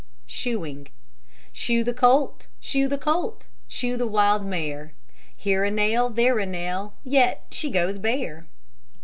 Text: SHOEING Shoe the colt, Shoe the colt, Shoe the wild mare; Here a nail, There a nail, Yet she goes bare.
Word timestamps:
SHOEING 0.25 0.87
Shoe 1.53 1.83
the 1.83 1.93
colt, 1.93 2.47
Shoe 2.59 2.87
the 2.87 2.97
colt, 2.97 3.45
Shoe 3.67 3.97
the 3.97 4.07
wild 4.07 4.43
mare; 4.43 4.93
Here 5.37 5.63
a 5.63 5.69
nail, 5.69 6.09
There 6.09 6.39
a 6.39 6.45
nail, 6.47 6.95
Yet 7.03 7.45
she 7.51 7.69
goes 7.69 7.99
bare. 7.99 8.47